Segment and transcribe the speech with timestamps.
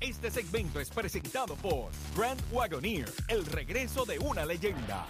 [0.00, 5.06] Este segmento es presentado por Grand Wagoneer, el regreso de una leyenda.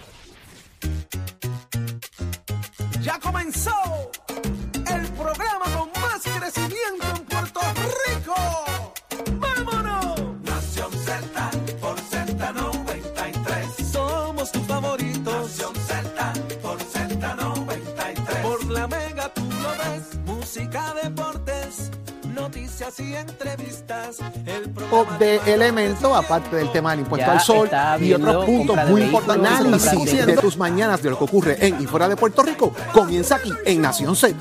[3.01, 3.71] Ya comenzó
[4.29, 7.61] el programa con más crecimiento en Puerto
[8.09, 8.35] Rico.
[9.39, 10.43] ¡Vámonos!
[10.43, 11.51] Nación Z
[11.81, 13.93] por Z93.
[13.93, 15.25] Somos tus favoritos.
[15.25, 18.43] Nación Z por Z93.
[18.43, 20.19] Por la mega tú lo ves.
[20.27, 21.40] Música, deportes,
[22.41, 24.19] noticias y entrevistas.
[24.47, 27.69] El programa de elemento, aparte del tema del impuesto Ya al sol
[28.01, 31.87] y otros puntos muy importantes análisis de tus mañanas de lo que ocurre en y
[31.87, 34.37] fuera de Puerto Rico comienza aquí en Nación Z.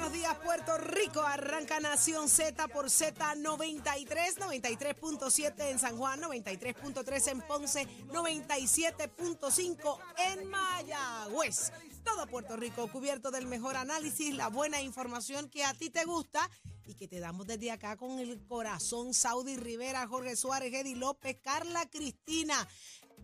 [0.00, 1.20] Buenos días, Puerto Rico.
[1.20, 9.98] Arranca Nación Z por Z93, 93.7 en San Juan, 93.3 en Ponce, 97.5
[10.32, 11.70] en Mayagüez.
[12.02, 16.48] Todo Puerto Rico cubierto del mejor análisis, la buena información que a ti te gusta
[16.86, 19.12] y que te damos desde acá con el corazón.
[19.12, 22.66] Saudi Rivera, Jorge Suárez, Eddie López, Carla Cristina.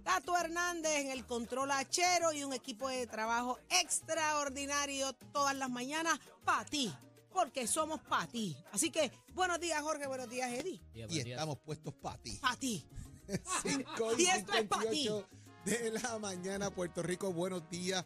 [0.07, 6.21] Tato Hernández en el control hachero y un equipo de trabajo extraordinario todas las mañanas
[6.45, 6.95] para ti,
[7.33, 8.57] porque somos para ti.
[8.71, 12.39] Así que buenos días Jorge, buenos días Eddie, Y estamos puestos para ti.
[12.41, 12.87] para ti.
[13.63, 15.09] 5 Y esto es pa' ti.
[15.09, 15.29] 58
[15.65, 17.33] de la mañana, Puerto Rico.
[17.33, 18.05] Buenos días.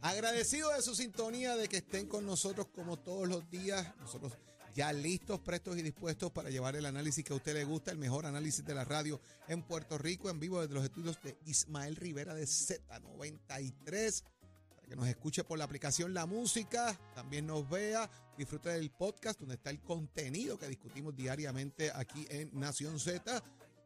[0.00, 3.94] Agradecido de su sintonía, de que estén con nosotros como todos los días.
[3.98, 4.32] Nosotros
[4.74, 7.98] ya listos, prestos y dispuestos para llevar el análisis que a usted le gusta, el
[7.98, 11.96] mejor análisis de la radio en Puerto Rico, en vivo desde los estudios de Ismael
[11.96, 14.22] Rivera de Z93.
[14.74, 19.38] Para que nos escuche por la aplicación La Música, también nos vea, disfrute del podcast
[19.38, 23.42] donde está el contenido que discutimos diariamente aquí en Nación Z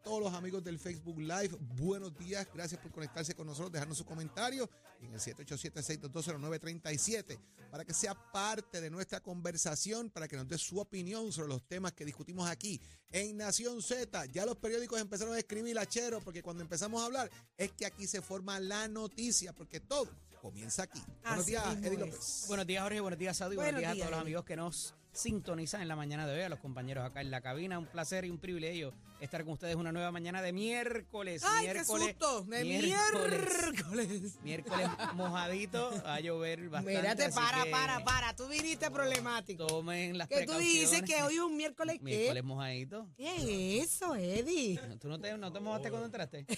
[0.07, 4.05] todos los amigos del Facebook Live, buenos días, gracias por conectarse con nosotros, dejarnos su
[4.05, 4.71] comentario
[5.03, 7.37] en el 787-622-0937
[7.73, 11.67] para que sea parte de nuestra conversación, para que nos dé su opinión sobre los
[11.67, 14.27] temas que discutimos aquí en Nación Z.
[14.27, 18.07] Ya los periódicos empezaron a escribir achero, porque cuando empezamos a hablar es que aquí
[18.07, 20.09] se forma la noticia, porque todo
[20.41, 21.03] comienza aquí.
[21.25, 21.99] Buenos Así días, Eddie es.
[21.99, 22.45] López.
[22.47, 23.01] Buenos días, Jorge.
[23.01, 23.57] Buenos días, Saudi.
[23.57, 26.35] Buenos, Buenos días, días, a todos los amigos que nos sintonizan en la mañana de
[26.35, 27.81] hoy, a los compañeros acá en la cabina.
[27.81, 31.43] Un placer y un privilegio estar con ustedes una nueva mañana de miércoles.
[31.45, 33.41] Ay, miércoles, qué susto, de miércoles.
[33.41, 34.39] miércoles.
[34.43, 37.01] Miércoles mojadito, a llover bastante.
[37.01, 39.67] Mírate, para, que para, para, tú viniste problemático.
[39.67, 42.43] Tomen las Que tú dices que hoy es un miércoles Miércoles qué?
[42.43, 43.09] mojadito.
[43.17, 44.79] ¿Qué es eso, Eddie?
[45.01, 46.47] ¿Tú no te, no te mojaste cuando entraste?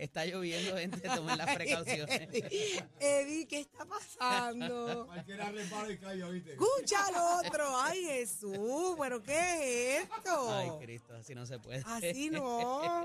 [0.00, 1.00] Está lloviendo, gente.
[1.00, 2.28] Tomen las precauciones.
[2.98, 5.04] Eddie, ¿qué está pasando?
[5.06, 6.52] Cualquiera repara y calla, ¿viste?
[6.52, 7.78] Escucha al otro.
[7.78, 10.50] Ay, Jesús, ¿pero qué es esto?
[10.54, 11.82] Ay, Cristo, así no se puede.
[11.84, 13.04] Así no.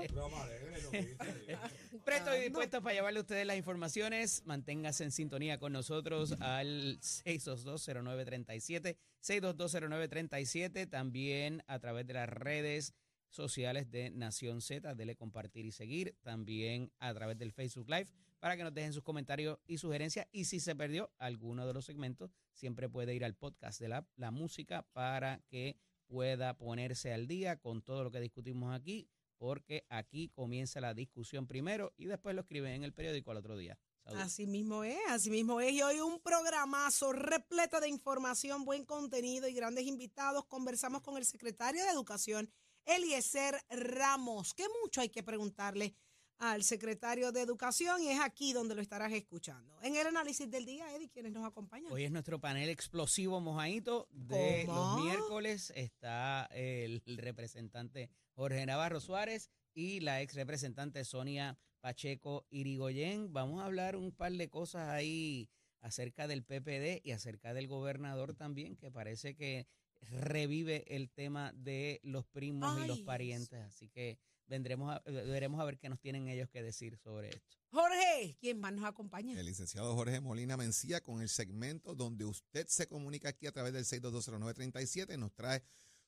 [2.06, 4.42] Presto y dispuesto para llevarle a ustedes las informaciones.
[4.46, 12.94] Manténgase en sintonía con nosotros al 6220937, 6220937, también a través de las redes
[13.36, 18.08] sociales de Nación Z, dele compartir y seguir, también a través del Facebook Live
[18.40, 21.84] para que nos dejen sus comentarios y sugerencias y si se perdió alguno de los
[21.84, 25.76] segmentos, siempre puede ir al podcast de la, la música para que
[26.06, 29.08] pueda ponerse al día con todo lo que discutimos aquí
[29.38, 33.56] porque aquí comienza la discusión primero y después lo escriben en el periódico al otro
[33.56, 33.78] día.
[34.14, 35.72] Así mismo es, así mismo es.
[35.72, 40.44] Y hoy un programazo repleto de información, buen contenido y grandes invitados.
[40.46, 42.48] Conversamos con el secretario de Educación,
[42.86, 45.94] Eliezer Ramos, que mucho hay que preguntarle
[46.38, 49.76] al secretario de Educación y es aquí donde lo estarás escuchando.
[49.82, 51.90] En el análisis del día, Eddie, quienes nos acompañan.
[51.90, 54.96] Hoy es nuestro panel explosivo mojadito de ¿Cómo?
[54.96, 55.72] los miércoles.
[55.74, 63.32] Está el representante Jorge Navarro Suárez y la ex representante Sonia Pacheco Irigoyen.
[63.32, 65.48] Vamos a hablar un par de cosas ahí
[65.80, 69.66] acerca del PPD y acerca del gobernador también, que parece que
[70.10, 73.60] revive el tema de los primos y los parientes.
[73.62, 77.56] Así que vendremos a, veremos a ver qué nos tienen ellos que decir sobre esto.
[77.70, 79.38] Jorge, ¿quién más nos acompaña?
[79.38, 83.72] El licenciado Jorge Molina Mencía con el segmento donde usted se comunica aquí a través
[83.72, 85.62] del 6220937, nos trae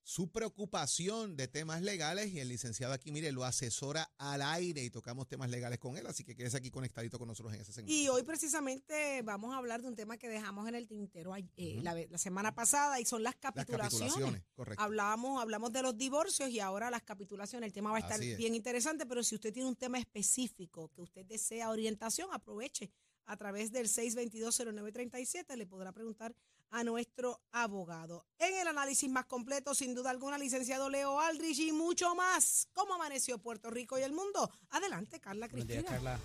[0.08, 4.88] su preocupación de temas legales y el licenciado aquí, mire, lo asesora al aire y
[4.88, 7.92] tocamos temas legales con él, así que quédese aquí conectadito con nosotros en ese segmento.
[7.92, 11.80] Y hoy precisamente vamos a hablar de un tema que dejamos en el tintero eh,
[11.82, 14.14] la, semana pasada y son las Las capitulaciones.
[14.14, 14.82] capitulaciones, correcto.
[14.82, 17.66] Hablamos, hablamos de los divorcios y ahora las capitulaciones.
[17.66, 18.38] El tema va a estar es.
[18.38, 22.90] bien interesante, pero si usted tiene un tema específico que usted desea orientación, aproveche
[23.26, 25.54] a través del 6220937.
[25.54, 26.34] Le podrá preguntar
[26.70, 28.24] a nuestro abogado.
[28.38, 32.68] En el análisis más completo, sin duda alguna, licenciado Leo Aldrich y mucho más.
[32.72, 34.50] ¿Cómo amaneció Puerto Rico y el mundo?
[34.70, 35.80] Adelante, Carla Buenos Cristina.
[35.82, 36.18] días, Carla.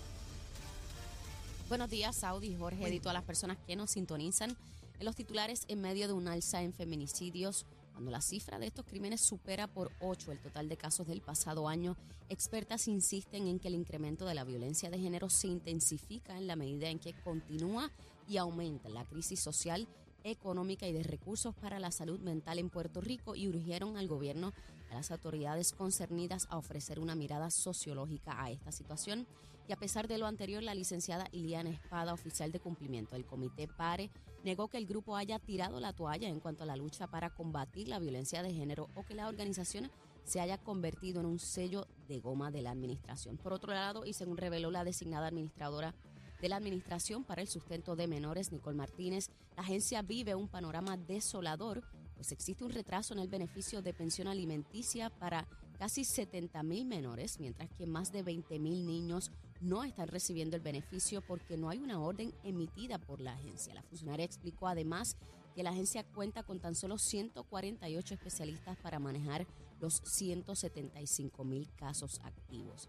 [1.68, 4.56] Buenos días, Saudi, Jorge, y todas las personas que nos sintonizan
[4.98, 7.66] en los titulares en medio de un alza en feminicidios.
[7.92, 11.68] Cuando la cifra de estos crímenes supera por 8 el total de casos del pasado
[11.68, 11.96] año,
[12.28, 16.56] expertas insisten en que el incremento de la violencia de género se intensifica en la
[16.56, 17.90] medida en que continúa
[18.28, 19.86] y aumenta la crisis social,
[20.24, 24.52] económica y de recursos para la salud mental en Puerto Rico y urgieron al gobierno
[24.90, 29.26] a las autoridades concernidas a ofrecer una mirada sociológica a esta situación.
[29.68, 33.66] Y a pesar de lo anterior, la licenciada Iliana Espada, oficial de cumplimiento del Comité
[33.66, 34.10] PARE,
[34.44, 37.88] negó que el grupo haya tirado la toalla en cuanto a la lucha para combatir
[37.88, 39.90] la violencia de género o que la organización
[40.24, 43.36] se haya convertido en un sello de goma de la administración.
[43.36, 45.94] Por otro lado, y según reveló la designada administradora
[46.40, 50.96] de la Administración para el Sustento de Menores, Nicole Martínez, la agencia vive un panorama
[50.96, 51.82] desolador,
[52.14, 55.46] pues existe un retraso en el beneficio de pensión alimenticia para
[55.78, 60.62] casi 70 mil menores, mientras que más de 20 mil niños no están recibiendo el
[60.62, 63.74] beneficio porque no hay una orden emitida por la agencia.
[63.74, 65.16] La funcionaria explicó además
[65.54, 69.46] que la agencia cuenta con tan solo 148 especialistas para manejar
[69.80, 72.88] los 175 mil casos activos.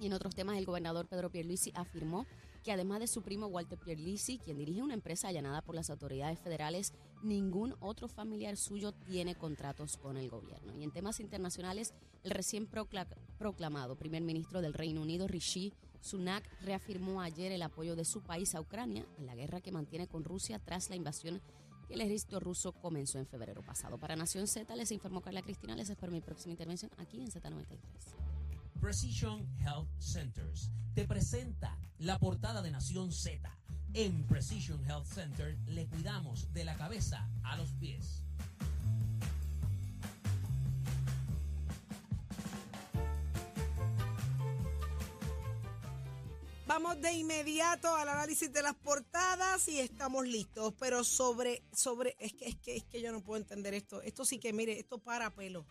[0.00, 2.26] Y en otros temas, el gobernador Pedro Pierluisi afirmó
[2.62, 6.38] que además de su primo Walter Pierluisi, quien dirige una empresa allanada por las autoridades
[6.38, 6.92] federales,
[7.22, 10.74] ningún otro familiar suyo tiene contratos con el gobierno.
[10.78, 11.92] Y en temas internacionales,
[12.22, 13.06] el recién procla-
[13.38, 18.54] proclamado primer ministro del Reino Unido, Rishi Sunak, reafirmó ayer el apoyo de su país
[18.54, 21.40] a Ucrania en la guerra que mantiene con Rusia tras la invasión
[21.86, 23.98] que el ejército ruso comenzó en febrero pasado.
[23.98, 25.74] Para Nación Z, les informó Carla Cristina.
[25.76, 27.78] Les espero mi próxima intervención aquí en Z93.
[28.82, 33.48] Precision Health Centers te presenta la portada de Nación Z.
[33.94, 38.24] En Precision Health Center le cuidamos de la cabeza a los pies.
[46.66, 50.74] Vamos de inmediato al análisis de las portadas y estamos listos.
[50.80, 54.02] Pero sobre, sobre, es que, es que, es que yo no puedo entender esto.
[54.02, 55.64] Esto sí que, mire, esto para pelo.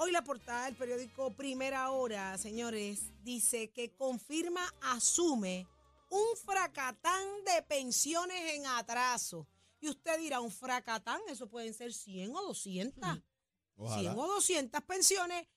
[0.00, 5.66] Hoy la portada del periódico Primera Hora, señores, dice que confirma, asume
[6.08, 9.48] un fracatán de pensiones en atraso.
[9.80, 13.18] Y usted dirá, un fracatán, eso pueden ser 100 o 200.
[13.76, 15.48] 100 o 200 pensiones.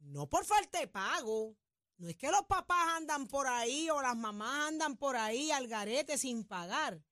[0.00, 1.56] No por falta de pago.
[1.98, 5.66] No es que los papás andan por ahí o las mamás andan por ahí al
[5.68, 7.02] garete sin pagar.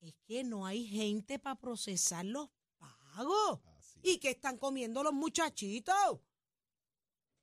[0.00, 2.48] Es que no hay gente para procesar los
[2.78, 3.60] pagos.
[4.02, 5.94] ¿Y qué están comiendo los muchachitos?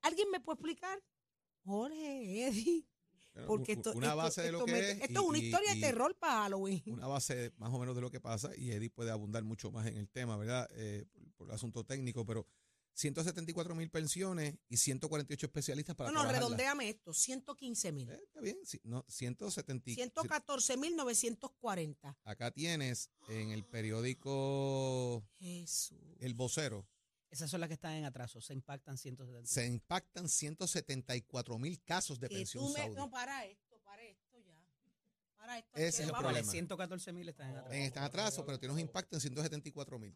[0.02, 1.04] ¿Alguien me puede explicar?
[1.64, 2.88] Jorge, Eddie.
[3.48, 5.02] Porque esto, una esto- base de lo esto que me- es.
[5.02, 6.84] esto es una historia y de terror para Halloween.
[6.88, 9.88] Una base más o menos de lo que pasa y Eddie puede abundar mucho más
[9.88, 10.68] en el tema, ¿verdad?
[10.72, 11.06] Eh,
[11.46, 12.46] por, asunto técnico, pero
[12.94, 17.14] 174 mil pensiones y 148 especialistas para No, no, redondeame esto.
[17.14, 18.10] 115 mil.
[18.10, 19.94] Eh, está bien, sí, no, 170.
[19.94, 22.18] 114 mil 940.
[22.26, 25.98] Acá tienes en el periódico Jesús.
[26.20, 26.86] El Vocero,
[27.30, 29.48] Esas son las que están en atraso, se impactan 170.
[29.48, 32.96] se impactan 174 mil casos de Que pensión tú me- saudí.
[32.96, 34.62] No, para esto, para esto ya.
[35.38, 35.72] Para esto.
[35.78, 36.52] Ese es el problema.
[36.52, 37.74] 114 mil están en atraso.
[37.74, 40.14] En están atraso, pero tiene un impacto en 174 mil.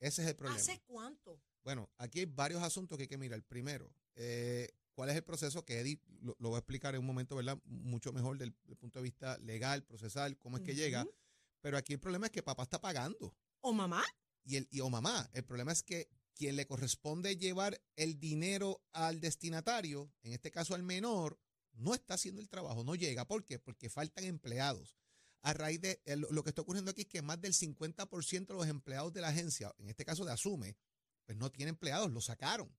[0.00, 0.60] Ese es el problema.
[0.60, 1.40] ¿Hace cuánto?
[1.62, 3.42] Bueno, aquí hay varios asuntos que hay que mirar.
[3.42, 5.64] Primero, eh, ¿cuál es el proceso?
[5.64, 7.58] Que Eddie lo, lo va a explicar en un momento, ¿verdad?
[7.64, 11.06] Mucho mejor del, del punto de vista legal, procesal, cómo es que llega.
[11.60, 13.34] Pero aquí el problema es que papá está pagando.
[13.60, 14.04] ¿O mamá?
[14.44, 15.30] Y, el, y o mamá.
[15.32, 20.74] El problema es que quien le corresponde llevar el dinero al destinatario, en este caso
[20.74, 21.38] al menor,
[21.72, 23.26] no está haciendo el trabajo, no llega.
[23.26, 23.58] ¿Por qué?
[23.58, 24.96] Porque faltan empleados.
[25.44, 28.54] A raíz de eh, lo que está ocurriendo aquí es que más del 50% de
[28.54, 30.74] los empleados de la agencia, en este caso de Asume,
[31.26, 32.74] pues no tiene empleados, lo sacaron.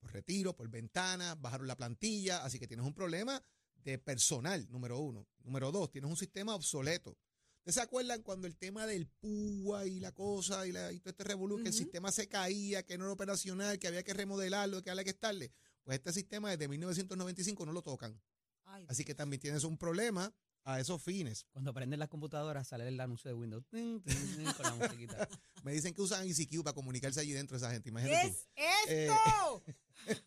[0.00, 3.42] Por retiro, por ventana, bajaron la plantilla, así que tienes un problema
[3.76, 5.26] de personal, número uno.
[5.44, 7.16] Número dos, tienes un sistema obsoleto.
[7.60, 11.12] ¿Ustedes se acuerdan cuando el tema del PUA y la cosa y, la, y todo
[11.12, 14.82] este revolú, que el sistema se caía, que no era operacional, que había que remodelarlo,
[14.82, 15.54] que había que estarle?
[15.82, 18.20] Pues este sistema desde 1995 no lo tocan.
[18.64, 20.34] Ay, Así que también tienes un problema
[20.64, 21.46] a esos fines.
[21.50, 23.64] Cuando prenden las computadoras sale el anuncio de Windows.
[23.70, 25.28] Tin, tin, tin, con la musiquita.
[25.64, 27.88] Me dicen que usan ICQ para comunicarse allí dentro esa gente.
[27.90, 28.36] Imagínate ¿Qué tú.
[28.56, 29.62] es Eh, esto?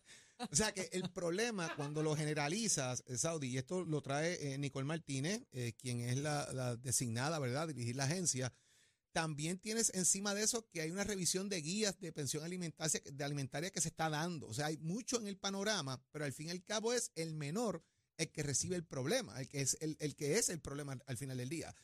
[0.52, 4.56] O sea que el problema cuando lo generalizas, eh, Saudi, y esto lo trae eh,
[4.58, 8.52] Nicole Martínez, eh, quien es la, la designada, ¿verdad?, dirigir la agencia,
[9.10, 13.24] también tienes encima de eso que hay una revisión de guías de pensión alimentaria, de
[13.24, 14.46] alimentaria que se está dando.
[14.46, 17.34] O sea, hay mucho en el panorama, pero al fin y al cabo es el
[17.34, 17.82] menor
[18.18, 21.16] el que recibe el problema, el que es el, el que es el problema al
[21.16, 21.74] final del día.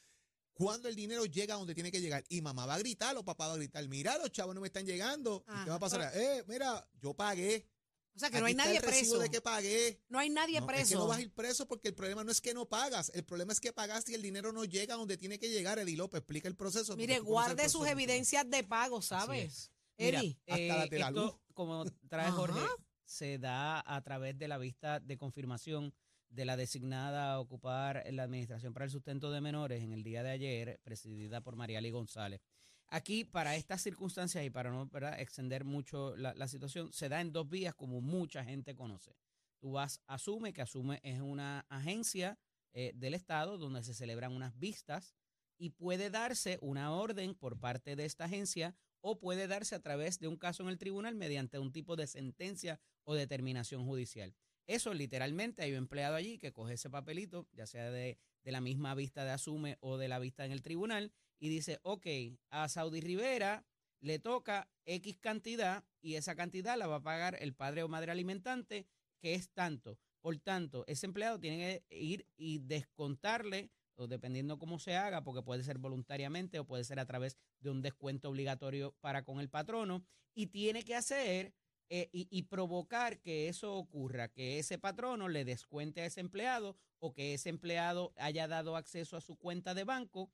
[0.53, 3.25] Cuando el dinero llega a donde tiene que llegar y mamá va a gritar o
[3.25, 5.45] papá va a gritar, mira, los chavos no me están llegando.
[5.49, 5.65] ¿Y Ajá.
[5.65, 6.13] qué va a pasar?
[6.15, 7.69] Eh, mira, yo pagué.
[8.15, 9.19] O sea, que Aquí no hay nadie preso.
[9.19, 10.01] de que pagué.
[10.09, 10.83] No hay nadie No, preso.
[10.83, 13.11] Es que no vas a ir preso porque el problema no es que no pagas,
[13.15, 15.81] el problema es que pagaste y el dinero no llega a donde tiene que llegar.
[15.81, 16.97] Eddie López, explica el proceso.
[16.97, 17.87] Mire, guarde sus proceso.
[17.93, 19.73] evidencias de pago, ¿sabes?
[19.97, 21.35] Esto, luz.
[21.53, 22.31] como trae.
[22.31, 22.61] Jorge,
[23.05, 25.93] se da a través de la vista de confirmación
[26.35, 30.23] de la designada a ocupar la Administración para el Sustento de Menores en el día
[30.23, 32.41] de ayer, presidida por Mariali González.
[32.89, 37.33] Aquí, para estas circunstancias y para no extender mucho la, la situación, se da en
[37.33, 39.17] dos vías como mucha gente conoce.
[39.59, 42.39] Tú vas, asume que asume es una agencia
[42.73, 45.15] eh, del Estado donde se celebran unas vistas
[45.57, 50.19] y puede darse una orden por parte de esta agencia o puede darse a través
[50.19, 54.35] de un caso en el tribunal mediante un tipo de sentencia o determinación judicial.
[54.67, 58.61] Eso literalmente hay un empleado allí que coge ese papelito, ya sea de, de la
[58.61, 62.07] misma vista de asume o de la vista en el tribunal, y dice, ok,
[62.51, 63.67] a Saudi Rivera
[64.01, 68.13] le toca X cantidad y esa cantidad la va a pagar el padre o madre
[68.13, 68.87] alimentante,
[69.21, 69.99] que es tanto.
[70.21, 75.43] Por tanto, ese empleado tiene que ir y descontarle, o dependiendo cómo se haga, porque
[75.43, 79.51] puede ser voluntariamente o puede ser a través de un descuento obligatorio para con el
[79.51, 80.05] patrono,
[80.35, 81.55] y tiene que hacer
[81.91, 86.77] eh, y, y provocar que eso ocurra, que ese patrono le descuente a ese empleado
[86.99, 90.31] o que ese empleado haya dado acceso a su cuenta de banco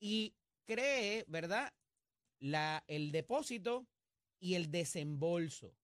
[0.00, 0.34] y
[0.64, 1.72] cree, ¿verdad?
[2.38, 3.86] La, el depósito
[4.40, 5.76] y el desembolso.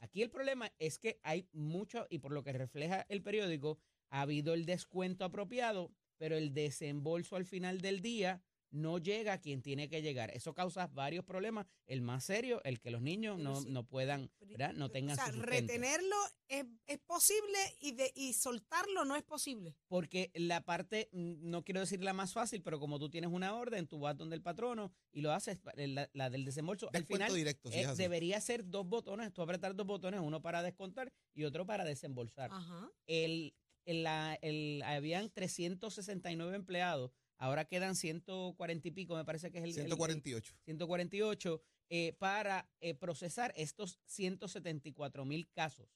[0.00, 3.78] Aquí el problema es que hay mucho, y por lo que refleja el periódico,
[4.10, 9.40] ha habido el descuento apropiado, pero el desembolso al final del día no llega a
[9.40, 10.30] quien tiene que llegar.
[10.30, 11.66] Eso causa varios problemas.
[11.86, 14.74] El más serio, el que los niños no, sí, no puedan, ¿verdad?
[14.74, 16.16] No tengan o sea, su retenerlo
[16.48, 19.74] es, es posible y, de, y soltarlo no es posible.
[19.88, 23.54] Porque la parte, mm, no quiero decir la más fácil, pero como tú tienes una
[23.54, 26.90] orden, tú vas donde el patrono y lo haces, pa- la, la del desembolso.
[26.92, 30.42] Al final directo, si eh, es debería ser dos botones, tú apretar dos botones, uno
[30.42, 32.50] para descontar y otro para desembolsar.
[32.52, 32.90] Ajá.
[33.06, 33.54] El,
[33.86, 39.64] el, la- el- habían 369 empleados, ahora quedan 140 y pico, me parece que es
[39.64, 39.70] el...
[39.70, 40.54] el- el- 148.
[40.64, 45.88] 148 eh, para eh, procesar estos 174 mil casos,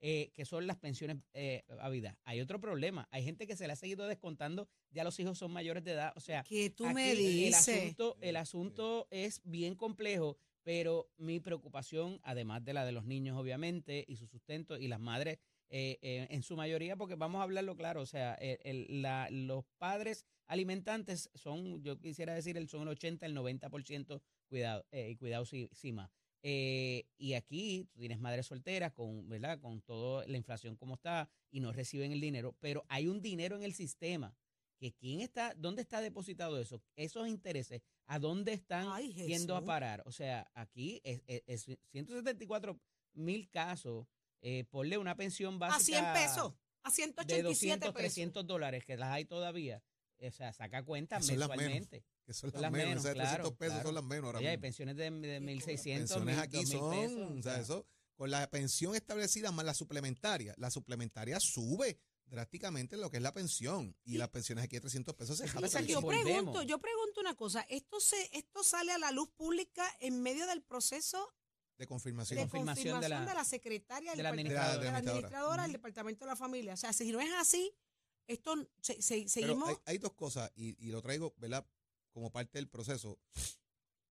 [0.00, 2.16] eh, que son las pensiones eh, a vida.
[2.24, 3.08] Hay otro problema.
[3.10, 6.12] Hay gente que se le ha seguido descontando, ya los hijos son mayores de edad.
[6.16, 7.68] O sea, Que tú aquí me el dices.
[7.68, 13.36] asunto, el asunto es bien complejo, pero mi preocupación, además de la de los niños,
[13.38, 15.38] obviamente, y su sustento, y las madres
[15.70, 19.28] eh, eh, en su mayoría, porque vamos a hablarlo claro, o sea, el- el- la-
[19.30, 25.10] los padres alimentantes son, yo quisiera decir, el, son el 80, el 90% cuidado, eh,
[25.10, 26.10] y cuidado si, si más.
[26.42, 29.60] Eh, y aquí tú tienes madres solteras con, ¿verdad?
[29.60, 33.56] Con toda la inflación como está y no reciben el dinero, pero hay un dinero
[33.56, 34.34] en el sistema
[34.78, 39.62] que quién está, dónde está depositado eso, esos intereses, a dónde están Ay, yendo a
[39.64, 40.02] parar.
[40.06, 42.80] O sea, aquí es, es- es 174
[43.12, 44.06] mil casos,
[44.40, 46.54] eh, ponle una pensión A 100 básica pesos.
[46.82, 47.94] A de 187 200, pesos.
[47.94, 49.82] 300 dólares, que las hay todavía.
[50.18, 51.62] O sea, saca cuenta Son las menos.
[51.62, 52.04] mensualmente.
[52.24, 52.88] Que son Son las las menos.
[52.88, 53.88] menos, esas de 300 claro, pesos claro.
[53.88, 54.62] son las menos ahora Oye, hay mismo.
[54.62, 55.64] pensiones de, de 1.600,
[55.98, 59.74] pensiones 1.000, aquí 2.000 son, pesos, o sea, eso, con la pensión establecida más la
[59.74, 64.80] suplementaria, la suplementaria sube drásticamente lo que es la pensión y las pensiones aquí de
[64.82, 68.62] 300 pesos se o sea, que yo pregunto, yo pregunto una cosa, esto se esto
[68.62, 71.34] sale a la luz pública en medio del proceso
[71.80, 72.36] de confirmación.
[72.36, 74.78] de confirmación de de la- secretaria de la administradora.
[74.78, 75.18] de la administradora.
[75.18, 76.74] administradora del departamento de la familia.
[76.74, 77.72] O sea, si no es así,
[78.26, 81.66] esto se- se- seguimos hay, hay dos cosas y, y lo traigo, ¿verdad?
[82.12, 83.18] Como parte del proceso.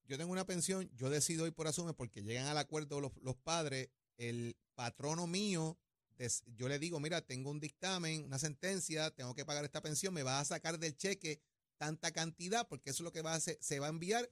[0.06, 3.36] Yo tengo una pensión, yo decido ir por asume porque llegan al acuerdo los, los
[3.36, 5.78] padres, el patrono mío,
[6.18, 10.14] des- yo le digo, mira, tengo un dictamen, una sentencia, tengo que pagar esta pensión,
[10.14, 11.40] me va a sacar del cheque
[11.78, 14.28] tanta cantidad porque eso es lo que va a hacer, se va a enviar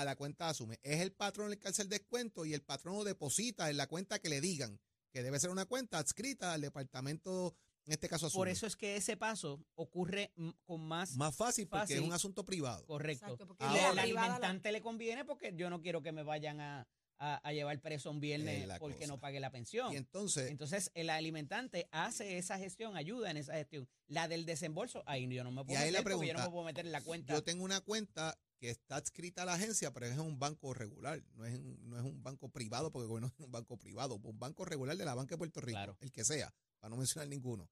[0.00, 0.78] a la cuenta de asume.
[0.82, 4.18] Es el patrón el que hace el descuento y el patrono deposita en la cuenta
[4.20, 4.78] que le digan,
[5.12, 7.54] que debe ser una cuenta adscrita al departamento,
[7.86, 8.38] en este caso asume.
[8.40, 10.32] Por eso es que ese paso ocurre
[10.64, 12.84] con más, Más fácil porque es un asunto privado.
[12.86, 13.24] correcto.
[13.24, 16.12] Exacto, porque Ahora- al la privada la- alimentante le conviene porque yo no quiero que
[16.12, 16.86] me vayan a,
[17.20, 19.08] a- a llevar preso un viernes porque cosa.
[19.08, 19.92] no pague la pensión.
[19.92, 23.88] Y entonces, Entonces, el alimentante hace esa gestión, ayuda en esa gestión.
[24.06, 26.36] La del desembolso, ahí yo no me puedo Y ahí la meter porque yo no
[26.38, 27.34] pregunta, me puedo meter en la cuenta.
[27.34, 31.22] yo tengo una cuenta que está adscrita a la agencia, pero es un banco regular,
[31.34, 34.38] no es, en- no es un banco privado, porque bueno, es un banco privado, un
[34.38, 35.96] banco regular de la Banca de Puerto Rico, Claro.
[36.00, 37.70] el que sea, para no mencionar ninguno.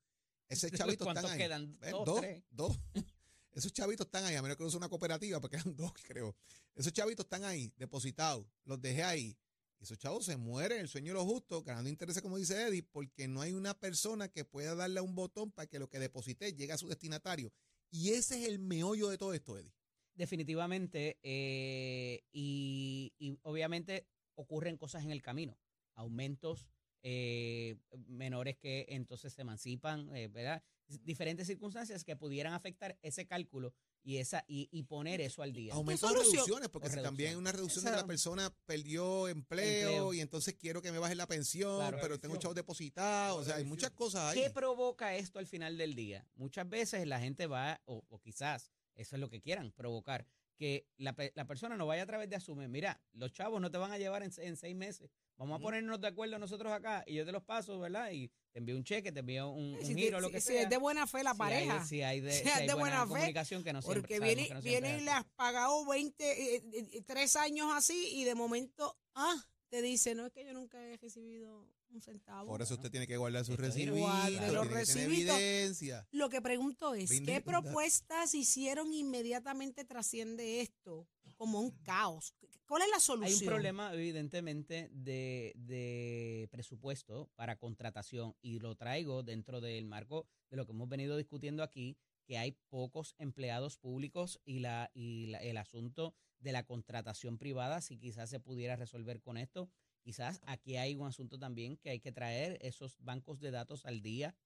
[0.49, 1.39] Esos chavitos están ¿Cuántos ahí.
[1.39, 1.79] quedan?
[1.81, 1.91] ¿Ven?
[1.93, 2.45] ¿Dos, dos, tres?
[2.51, 2.79] dos.
[3.53, 6.37] Esos chavitos están ahí, a menos que no sea una cooperativa, porque eran dos, creo.
[6.75, 9.39] Esos chavitos están ahí, depositados, los dejé ahí.
[9.79, 12.83] Y esos chavos se mueren, el sueño de los justos, ganando intereses, como dice Eddie,
[12.83, 16.53] porque no hay una persona que pueda darle un botón para que lo que deposité
[16.55, 17.51] llegue a su destinatario.
[17.91, 19.73] Y ese es el meollo de todo esto, Eddie.
[20.17, 25.59] Definitivamente, eh, y, y obviamente ocurren cosas en el camino,
[25.95, 26.69] aumentos
[27.03, 27.77] eh,
[28.09, 30.63] menores que entonces se emancipan, eh, ¿verdad?
[30.89, 35.75] Diferentes circunstancias que pudieran afectar ese cálculo y esa y, y poner eso al día.
[35.75, 36.33] Aumentos solución?
[36.35, 37.41] reducciones, porque si también hay reducción.
[37.41, 40.15] una reducción de que la persona perdió empleo, Empleo.
[40.15, 41.99] y entonces quiero que me bajen la pensión, Claro.
[42.01, 43.43] pero tengo chavos depositados.
[43.43, 44.43] O sea, hay muchas cosas ahí.
[44.43, 46.25] ¿Qué provoca esto al final del día?
[46.37, 50.27] Muchas veces la gente va, o, o quizás eso es lo que quieran provocar,
[50.57, 53.71] que la, pe- la persona no vaya a través de asume, mira, los chavos no
[53.71, 55.11] te van a llevar en, en seis meses.
[55.37, 58.11] Vamos a ponernos de acuerdo nosotros acá y yo te los paso, ¿verdad?
[58.11, 60.47] Y te envío un cheque, te envío un, un Si, giro, lo si- que si
[60.55, 60.63] sea.
[60.63, 61.85] es de buena fe la Si pareja.
[61.85, 64.43] Si hay de, Si si hay de buena, buena fe, comunicación que no porque viene,
[64.49, 68.35] no siempre viene y le has pagado 20, eh, eh, tres años así y de
[68.35, 69.37] momento, ah,
[69.69, 72.49] te dice, no es que yo nunca he recibido un centavo.
[72.49, 75.35] Por eso usted tiene que guardar sus recibitos, Guarde los recibitos.
[75.37, 76.07] evidencia.
[76.13, 77.41] Lo que pregunto es, Brinde ¿qué
[77.81, 82.35] propuestas hicieron inmediatamente trasciende esto como un caos?
[82.67, 83.33] ¿Cuál es la solución?
[83.39, 90.27] Hay un problema, evidentemente, de, de presupuesto para contratación y lo traigo dentro del marco
[90.51, 95.27] de lo que hemos venido discutiendo aquí, que hay pocos empleados públicos y, la, y
[95.27, 99.71] la- el asunto de la contratación privada, si quizás se pudiera resolver con esto.
[100.07, 104.03] Quizás aquí hay un asunto también que hay que traer esos bancos de datos al
[104.03, 104.37] día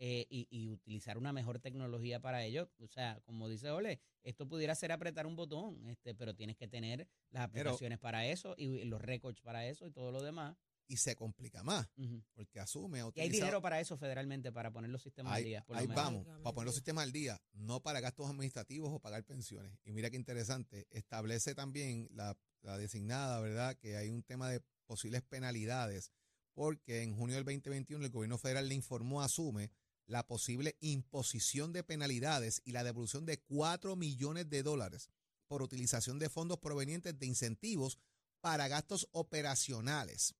[0.00, 2.68] eh, y, y utilizar una mejor tecnología para ello.
[2.80, 6.66] O sea, como dice Ole, esto pudiera ser apretar un botón, este, pero tienes que
[6.66, 10.20] tener las Pero- aplicaciones para eso y, y los récords para eso y todo lo
[10.20, 10.56] demás.
[10.88, 12.20] Y se complica más, Ujú.
[12.34, 15.64] porque asume Y hay dinero para eso federalmente, para poner los sistemas al Ahí, día.
[15.64, 16.04] por lo ahí menos.
[16.04, 19.78] vamos, para poner los sistemas al día, no para gastos administrativos o pagar pensiones.
[19.84, 23.76] Y mira qué interesante, establece también la, la designada, ¿verdad?
[23.78, 26.12] Que hay un tema de posibles penalidades,
[26.52, 29.70] porque en junio del 2021 el gobierno federal le informó a Asume
[30.06, 35.10] la posible imposición de penalidades y la devolución de 4 millones de dólares
[35.46, 37.98] por utilización de fondos provenientes de incentivos
[38.40, 40.34] para gastos operacionales.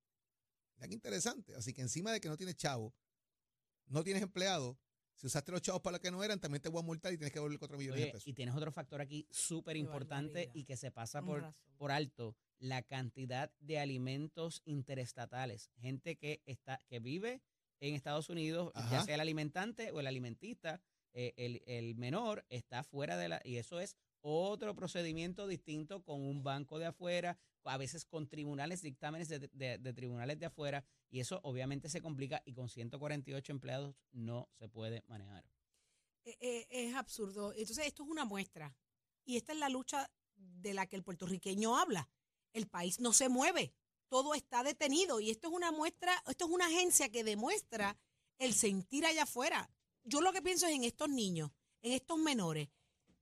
[0.77, 1.55] Mira qué interesante.
[1.55, 2.95] Así que encima de que no tienes chavo,
[3.87, 4.79] no tienes empleado,
[5.15, 7.17] si usaste los chavos para lo que no eran, también te voy a multar y
[7.17, 8.27] tienes que devolver 4 millones Oye, de pesos.
[8.27, 12.83] y tienes otro factor aquí súper importante y que se pasa por, por alto, la
[12.83, 15.71] cantidad de alimentos interestatales.
[15.81, 17.43] Gente que está, que vive
[17.81, 19.05] en Estados Unidos, ya Ajá.
[19.05, 20.81] sea el alimentante o el alimentista,
[21.13, 26.23] eh, el, el menor está fuera de la, y eso es otro procedimiento distinto con
[26.23, 30.85] un banco de afuera, a veces con tribunales, dictámenes de, de- de tribunales de afuera,
[31.11, 35.45] y eso obviamente se complica y con 148 empleados no se puede manejar.
[36.25, 37.53] Eh, eh, es absurdo.
[37.53, 38.75] Entonces, esto es una muestra.
[39.27, 42.09] Y esta es la lucha de la que el puertorriqueño habla.
[42.55, 43.75] El país no se mueve.
[44.09, 45.21] Todo está detenido.
[45.21, 47.99] Y esto es una muestra, esto es una agencia que demuestra
[48.39, 49.69] el sentir allá afuera.
[50.05, 51.51] Yo lo que pienso es en estos niños,
[51.83, 52.69] en estos menores.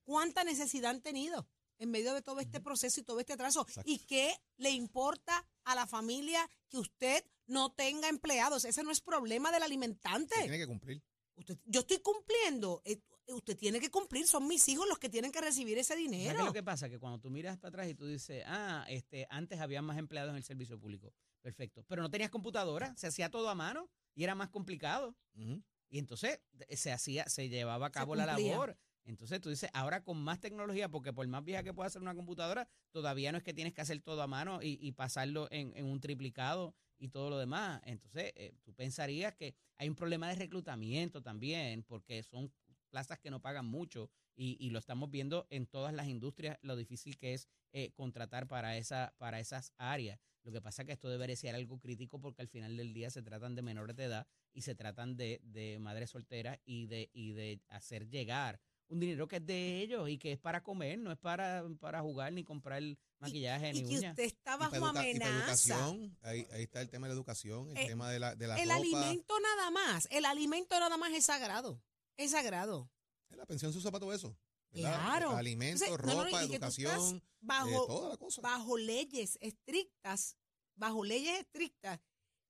[0.04, 3.62] ¿Cuánta necesidad han tenido en medio de todo este proceso y todo este atraso?
[3.62, 3.90] Exacto.
[3.90, 8.64] ¿Y qué le importa a la familia que usted no tenga empleados?
[8.64, 10.34] Ese no es problema del alimentante.
[10.40, 11.02] Tiene que cumplir.
[11.36, 12.82] Usted, yo estoy cumpliendo.
[13.28, 14.26] Usted tiene que cumplir.
[14.26, 16.44] Son mis hijos los que tienen que recibir ese ¿Sabes dinero.
[16.44, 16.88] lo que pasa?
[16.88, 20.30] Que cuando tú miras para atrás y tú dices, ah, este, antes había más empleados
[20.30, 21.12] en el servicio público.
[21.40, 21.84] Perfecto.
[21.88, 25.16] Pero no tenías computadora, se hacía todo a mano y era más complicado.
[25.34, 28.76] Y entonces eh, se hacía, se llevaba a cabo la labor.
[29.04, 32.14] Entonces tú dices, ahora con más tecnología, porque por más vieja que pueda ser una
[32.14, 35.76] computadora, todavía no es que tienes que hacer todo a mano y, y pasarlo en,
[35.76, 37.82] en un triplicado y todo lo demás.
[37.84, 42.52] Entonces eh, tú pensarías que hay un problema de reclutamiento también, porque son
[42.92, 46.76] plazas que no pagan mucho y, y lo estamos viendo en todas las industrias, lo
[46.76, 50.20] difícil que es eh, contratar para, esa, para esas áreas.
[50.44, 53.10] Lo que pasa es que esto debería ser algo crítico porque al final del día
[53.10, 57.10] se tratan de menores de edad y se tratan de, de madres solteras y de,
[57.12, 60.98] y de hacer llegar un dinero que es de ellos y que es para comer,
[60.98, 62.82] no es para, para jugar ni comprar
[63.20, 64.10] maquillaje y ni que uñas.
[64.10, 65.38] usted está Y para bajo y para amenaza.
[65.38, 68.46] educación, ahí, ahí está el tema de la educación, el Eh, tema de la, de
[68.48, 68.76] la El ropa.
[68.76, 70.06] alimento nada más.
[70.10, 71.80] El alimento nada más es sagrado.
[72.24, 72.90] Es sagrado.
[73.30, 74.36] La pensión se usa para todo eso.
[74.72, 74.94] ¿verdad?
[74.94, 75.30] Claro.
[75.36, 78.40] Alimentos, Entonces, no, no, ropa, y tú estás educación, eh, Bajo, toda la cosa.
[78.40, 80.36] bajo leyes estrictas,
[80.74, 82.00] bajo leyes estrictas,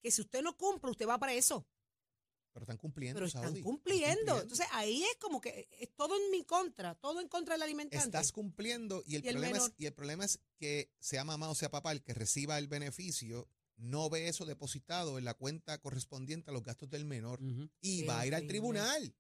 [0.01, 1.67] que si usted no cumple, usted va preso.
[2.53, 4.41] Pero están cumpliendo, pero están Saudi, cumpliendo.
[4.43, 8.05] Entonces ahí es como que es todo en mi contra, todo en contra del alimentante.
[8.05, 11.49] Estás cumpliendo y el, Y el problema es, y el problema es que sea mamá
[11.49, 15.79] o sea papá el que reciba el beneficio, no ve eso depositado en la cuenta
[15.79, 17.71] correspondiente a los gastos del menor Ujú.
[17.81, 19.15] y Qué va a ir al tribunal.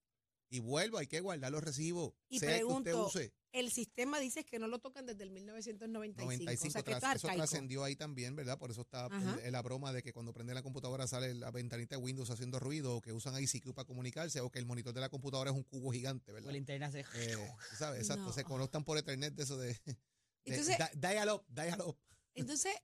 [0.52, 2.12] Y vuelvo, hay que guardar los recibos.
[2.28, 3.32] Y sea que usted use.
[3.52, 6.22] El sistema dice que no lo tocan desde el 1995.
[6.44, 8.58] 95, o sea, que tras- eso trascendió ahí también, ¿verdad?
[8.58, 12.02] Por eso está la broma de que cuando prende la computadora sale la ventanita de
[12.02, 15.08] Windows haciendo ruido, o que usan ICQ para comunicarse, o que el monitor de la
[15.08, 16.50] computadora es un cubo gigante, O ¿verdad?
[16.50, 17.00] el internet hace...
[17.14, 17.36] Eh,
[17.78, 18.00] ¿sabes?
[18.02, 18.32] Exacto, No.
[18.32, 19.96] se conectan por Ethernet de eso de, de
[20.44, 21.98] Entonces- di- dial up, dial up.
[22.34, 22.74] Entonces,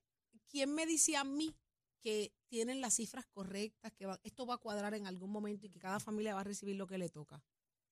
[0.48, 1.54] ¿quién me dice a mí
[2.00, 5.70] que tienen las cifras correctas, que va- esto va a cuadrar en algún momento y
[5.70, 7.42] que cada familia va a recibir lo que le toca?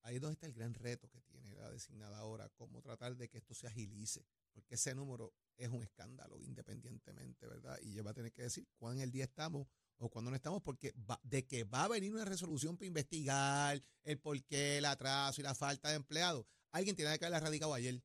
[0.06, 3.28] Ahí es donde está el gran reto que tiene la designada ahora, cómo tratar de
[3.28, 7.76] que esto se agilice, porque ese número es un escándalo independientemente, ¿verdad?
[7.82, 9.66] Y ella va a tener que decir cuándo en el día estamos
[9.98, 13.82] o cuándo no estamos, porque va- de que va a venir una resolución para investigar
[14.04, 18.00] el porqué, el atraso y la falta de empleados, alguien tiene que haberla radicado ayer.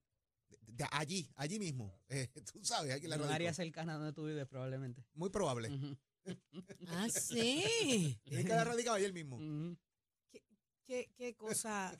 [0.49, 1.93] De- de allí, allí mismo.
[2.09, 3.35] Eh, tú sabes, alguien la radicó.
[3.35, 5.05] área cercana donde tú vives, probablemente.
[5.13, 5.69] Muy probable.
[6.87, 7.63] Ah, sí.
[8.23, 9.37] Tiene que haberla radicado ayer mismo.
[9.37, 9.77] Ujú.
[10.91, 11.97] ¿Qué, qué cosa?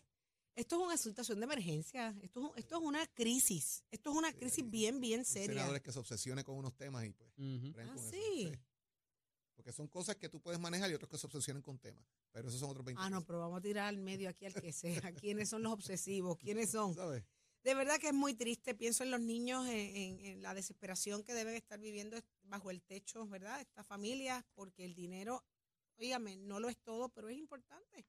[0.54, 2.14] Esto es una situación de emergencia.
[2.22, 3.86] Esto es, un- esto es una crisis.
[3.90, 5.48] Esto es una crisis bien, bien seria.
[5.48, 7.12] senadores que se obsesionen con unos temas y
[7.72, 8.10] pues Ah, eso.
[8.12, 8.52] sí.
[9.56, 12.06] Porque son cosas que tú puedes manejar y otros que se obsesionen con temas.
[12.34, 14.54] Pero esos son otros 20 Ah, no, pero vamos a tirar al medio aquí al
[14.56, 14.84] que sea.
[15.26, 16.38] ¿Quiénes son los obsesivos?
[16.38, 16.94] ¿Quiénes son?
[16.94, 17.24] ¿Sabes?
[17.64, 18.76] De verdad que es muy triste.
[18.76, 22.82] Pienso en los niños, en, en- en la desesperación que deben estar viviendo bajo el
[22.82, 23.62] techo, ¿verdad?
[23.62, 25.46] Estas familias, porque el dinero,
[25.96, 28.06] oígame, no lo es todo, pero es importante.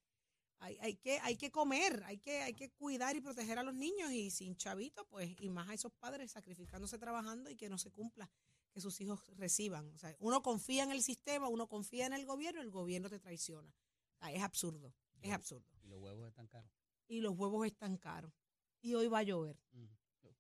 [0.63, 3.75] Hay, hay, que, hay que comer, hay que, hay que cuidar y proteger a los
[3.75, 7.79] niños y sin chavito, pues, y más a esos padres sacrificándose trabajando y que no
[7.79, 8.31] se cumpla,
[8.71, 9.91] que sus hijos reciban.
[9.91, 13.19] O sea, uno confía en el sistema, uno confía en el gobierno, el gobierno te
[13.19, 13.69] traiciona.
[13.71, 15.67] O sea, es absurdo, es absurdo.
[15.83, 16.71] Y los huevos están caros.
[17.09, 18.33] Y los huevos están caros.
[18.81, 19.59] Y hoy va a llover.
[19.73, 19.89] Ujú.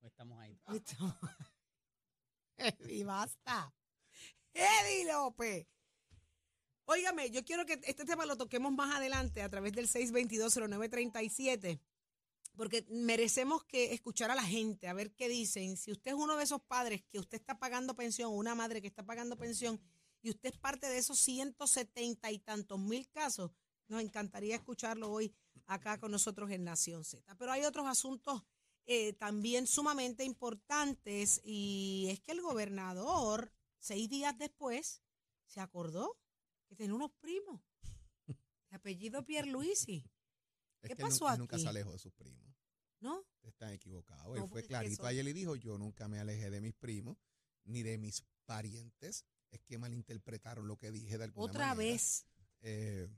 [0.02, 0.56] Estamos ahí.
[0.68, 0.94] Listo.
[2.88, 3.74] y basta.
[4.54, 5.66] Eddie López.
[6.92, 11.80] Óigame, yo quiero que este tema lo toquemos más adelante a través del 622-0937,
[12.54, 15.78] porque merecemos que escuchar a la gente, a ver qué dicen.
[15.78, 18.88] Si usted es uno de esos padres que usted está pagando pensión, una madre que
[18.88, 19.80] está pagando pensión,
[20.20, 23.52] y usted es parte de esos 170 y tantos mil casos,
[23.88, 27.34] nos encantaría escucharlo hoy acá con nosotros en Nación Z.
[27.38, 28.42] Pero hay otros asuntos
[28.84, 35.00] eh, también sumamente importantes y es que el gobernador, seis días después,
[35.46, 36.18] se acordó
[36.72, 37.60] que tenía unos primos
[38.70, 39.96] de apellido Pierluisi,
[40.80, 41.64] Es ¿Qué que pasó él nunca aquí?
[41.64, 42.42] se alejó de sus primos.
[43.00, 43.26] ¿no?
[43.42, 44.36] Están equivocados.
[44.36, 47.18] No, él fue clarito ayer y dijo, yo nunca me alejé de mis primos,
[47.64, 49.26] ni de mis parientes.
[49.50, 51.92] Es que malinterpretaron lo que dije de alguna Otra manera.
[51.92, 52.24] vez.
[52.60, 53.08] Eh,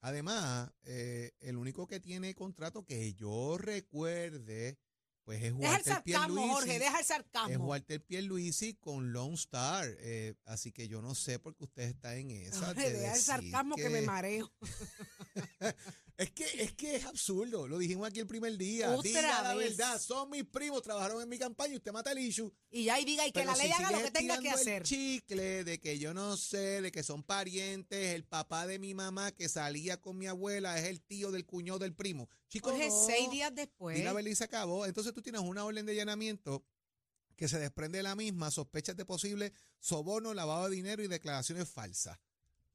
[0.00, 4.78] además, eh, el único que tiene contrato que yo recuerde,
[5.26, 6.48] pues es Deja el sarcasmo.
[6.54, 7.66] Jorge, deja el Es sarcasmo.
[7.66, 9.88] Walter Pierluisi con Lone Star.
[9.98, 12.66] eh, así que yo no sé por qué usted está en esa.
[12.66, 13.90] Jorge, de deja el sarcasmo que...
[13.90, 14.52] me mareo.
[16.18, 17.68] Es que, es que es absurdo.
[17.68, 18.90] Lo dijimos aquí el primer día.
[18.90, 19.76] Otra Diga la vez.
[19.76, 20.00] verdad.
[20.00, 22.50] Son mis primos, trabajaron en mi campaña y usted mata el issue.
[22.70, 24.48] Y ya y diga, y que Pero la ley si haga lo que tenga que
[24.50, 24.80] hacer.
[24.82, 28.94] El chicle de que yo no sé, de que son parientes, el papá de mi
[28.94, 32.30] mamá que salía con mi abuela es el tío del cuñado del primo.
[32.48, 33.06] Chico, Jorge, no.
[33.06, 33.98] seis días después.
[33.98, 34.86] Y la se acabó.
[34.86, 36.64] Entonces tú tienes una orden de allanamiento
[37.36, 41.68] que se desprende de la misma, sospechas de posible soborno, lavado de dinero y declaraciones
[41.68, 42.18] falsas.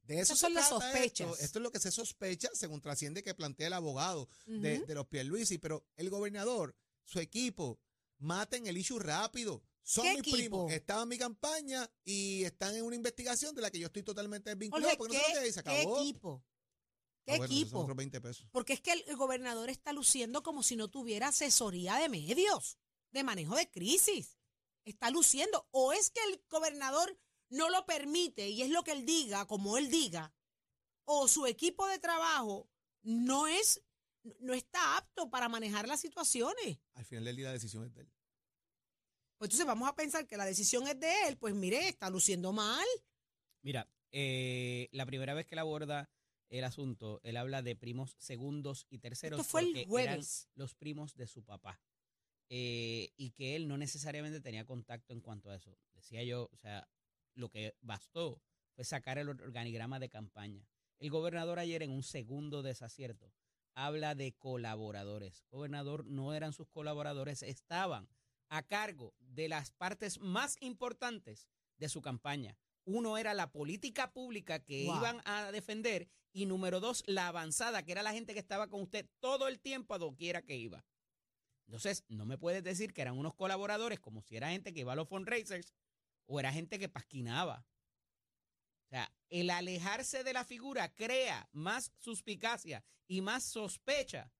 [0.04, 1.30] De eso Esas son las sospechas.
[1.32, 1.44] Esto.
[1.44, 4.86] Esto es lo que se sospecha, según trasciende que plantea el abogado de, Ujú.
[4.86, 7.80] de los Pierluisi, pero el gobernador, su equipo,
[8.18, 9.62] maten el issue rápido.
[9.84, 10.36] Son ¿Qué mis equipo?
[10.36, 14.02] primos, estaban en mi campaña y están en una investigación de la que yo estoy
[14.04, 14.84] totalmente desvinculado.
[14.96, 16.00] Jorge, porque no sé lo que ¿qué, se qué acabó.
[16.00, 16.44] equipo?
[17.24, 17.80] ¿Qué Ah, bueno, son equipo?
[17.80, 18.46] otros 20 pesos.
[18.50, 22.78] Porque es que el, el gobernador está luciendo como si no tuviera asesoría de medios,
[23.12, 24.38] de manejo de crisis.
[24.84, 25.68] Está luciendo.
[25.70, 27.16] O es que el gobernador
[27.48, 30.34] no lo permite y es lo que él diga, como él diga,
[31.04, 32.68] o su equipo de trabajo
[33.02, 33.82] no es,
[34.40, 36.78] no está apto para manejar las situaciones.
[36.94, 38.12] Al final del día la decisión es de él.
[39.38, 42.52] Pues entonces vamos a pensar que la decisión es de él, pues mire, está luciendo
[42.52, 42.86] mal.
[43.62, 46.08] Mira, eh, la primera vez que él aborda
[46.58, 49.40] el asunto, él habla de primos segundos y terceros.
[49.40, 50.50] Esto fue el porque eran jueves.
[50.54, 51.80] los primos de su papá.
[52.50, 55.78] Eh, y que él no necesariamente tenía contacto en cuanto a eso.
[55.94, 56.86] Decía yo, o sea,
[57.34, 58.42] lo que bastó
[58.74, 60.68] fue sacar el organigrama de campaña.
[60.98, 63.32] El gobernador ayer en un segundo desacierto
[63.74, 65.46] habla de colaboradores.
[65.50, 68.08] Gobernador, no eran sus colaboradores, estaban
[68.50, 72.58] a cargo de las partes más importantes de su campaña.
[72.84, 74.96] Uno era la política pública que Wow.
[74.96, 78.80] iban a defender Y número dos, la avanzada, que era la gente que estaba con
[78.80, 80.82] usted todo el tiempo a doquiera que iba.
[81.66, 84.94] Entonces, no me puedes decir que eran unos colaboradores como si era gente que iba
[84.94, 85.74] a los fundraisers
[86.26, 87.66] o era gente que pasquinaba.
[88.86, 94.32] O sea, el alejarse de la figura crea más suspicacia y más sospecha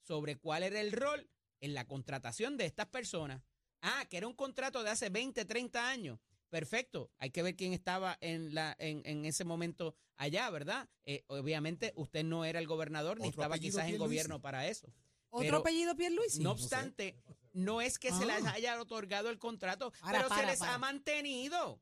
[0.00, 1.28] sobre cuál era el rol
[1.60, 3.42] en la contratación de estas personas.
[3.82, 6.18] Ah, que era un contrato de hace 20, 30 años.
[6.54, 10.88] Perfecto, hay que ver quién estaba en, la, en, en ese momento allá, ¿verdad?
[11.04, 14.86] Eh, obviamente usted no era el gobernador ni estaba quizás en gobierno para eso.
[15.30, 16.44] ¿Otro Pero- apellido Pierluisi?
[16.44, 17.16] No obstante,
[17.54, 18.52] no es que se les Ah.
[18.52, 20.74] haya otorgado el contrato, Para, pero se les para.
[20.74, 21.80] ha mantenido.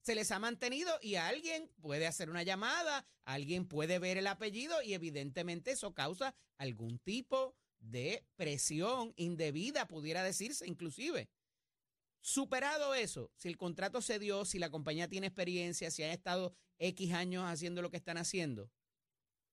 [0.00, 4.80] Se les ha mantenido y alguien puede hacer una llamada, alguien puede ver el apellido
[4.80, 11.28] y evidentemente eso causa algún tipo de presión indebida, pudiera decirse inclusive.
[12.26, 16.56] Superado eso, si el contrato se dio, si la compañía tiene experiencia, si han estado
[16.80, 18.68] X años haciendo lo que están haciendo,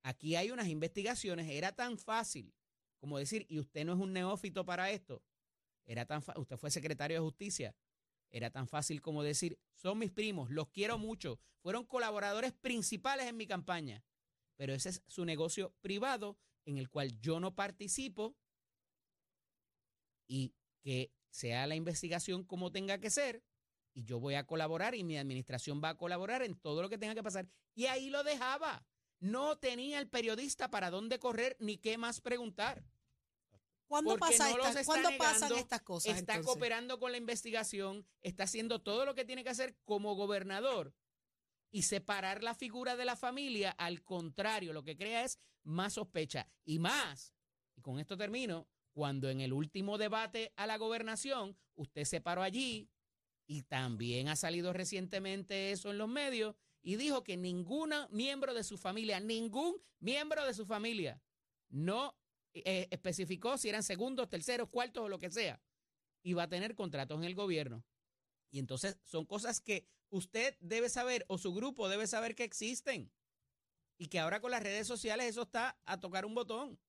[0.01, 1.51] aquí hay unas investigaciones.
[1.51, 2.51] Era tan fácil
[2.97, 5.21] como decir, y usted no es un neófito para esto.
[5.85, 7.75] Era tan usted fue secretario de justicia.
[8.31, 13.37] Era tan fácil como decir, son mis primos, los quiero mucho, fueron colaboradores principales en
[13.37, 14.03] mi campaña.
[14.55, 18.35] Pero ese es su negocio privado en el cual yo no participo
[20.27, 23.43] y que sea la investigación como tenga que ser
[23.95, 26.97] y yo voy a colaborar y mi administración va a colaborar en todo lo que
[26.99, 27.47] tenga que pasar.
[27.73, 28.85] Y ahí lo dejaba.
[29.19, 32.83] No tenía el periodista para dónde correr ni qué más preguntar.
[33.87, 36.17] ¿Cuándo, pasa no esta- los está ¿cuándo pasan estas cosas?
[36.17, 36.45] Está entonces?
[36.45, 40.93] cooperando con la investigación, está haciendo todo lo que tiene que hacer como gobernador
[41.71, 46.47] y separar la figura de la familia, al contrario, lo que crea es más sospecha
[46.63, 47.33] y más.
[47.75, 52.43] Y con esto termino, cuando en el último debate a la gobernación, usted se paró
[52.43, 52.89] allí
[53.47, 58.63] y también ha salido recientemente eso en los medios y dijo que ningún miembro de
[58.63, 61.21] su familia, ningún miembro de su familia
[61.69, 62.15] no
[62.53, 65.61] eh, especificó si eran segundos, terceros, cuartos o lo que sea,
[66.23, 67.83] iba a tener contratos en el gobierno.
[68.51, 73.11] Y entonces son cosas que usted debe saber o su grupo debe saber que existen.
[73.97, 76.79] Y que ahora con las redes sociales eso está a tocar un botón.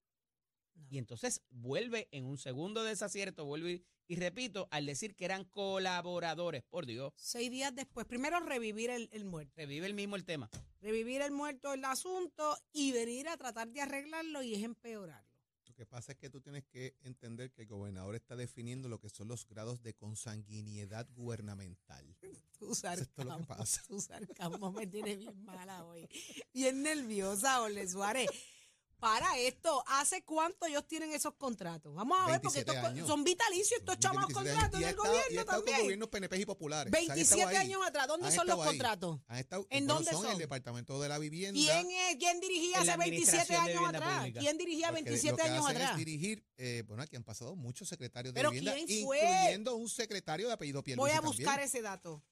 [0.91, 5.45] Y entonces vuelve en un segundo desacierto, vuelve y, y repito, al decir que eran
[5.45, 9.53] colaboradores, por Dios, Seis días después, primero revivir el, el muerto.
[9.57, 10.51] revive el mismo el tema.
[10.81, 15.33] Revivir el muerto el asunto y venir a tratar de arreglarlo y es empeorarlo.
[15.67, 19.01] Lo que pasa es que tú tienes que entender que el gobernador está definiendo lo
[19.01, 22.15] que son los grados de consanguinidad gubernamental.
[22.61, 23.83] Tu es sarcasmo, pasa.
[23.89, 26.09] tu sarcasmo me tiene bien mala hoy.
[26.53, 28.29] Bien nerviosa, Ole Suárez.
[28.99, 31.95] Para esto, ¿hace cuánto ellos tienen esos contratos?
[31.95, 33.07] Vamos a ver, porque 27 estos años.
[33.09, 34.61] son vitalicios estos chavos 27 años.
[34.65, 35.81] contratos Y ha del estado- y gobierno con también.
[35.83, 36.93] gobiernos PNP y populares.
[36.93, 37.67] O sea, han estado 27 ahí.
[37.67, 38.67] años atrás, ¿dónde son los ahí.
[38.67, 39.21] contratos?
[39.29, 40.23] Han estado- ¿En bueno, dónde son?
[40.23, 40.33] son?
[40.33, 41.61] el Departamento de la Vivienda.
[41.61, 43.03] ¿Quién, es, ¿Quién dirigía En hace 27
[43.53, 44.19] Administración de años atrás?
[44.21, 44.41] Pública.
[44.41, 45.91] ¿Quién dirigía Porque 27 lo que años hacen atrás?
[45.93, 49.19] Es dirigir, eh, bueno, aquí han pasado muchos secretarios de Pero vivienda, ¿quién fue?
[49.21, 51.69] incluyendo un secretario de apellido Pierluisi Voy a buscar también.
[51.69, 52.23] ese dato.